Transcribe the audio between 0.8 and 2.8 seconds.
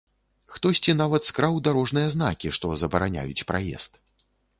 нават скраў дарожныя знакі, што